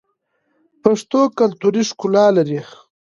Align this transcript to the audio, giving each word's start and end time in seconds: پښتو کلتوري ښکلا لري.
پښتو 0.83 1.21
کلتوري 1.39 1.83
ښکلا 1.89 2.25
لري. 2.37 2.59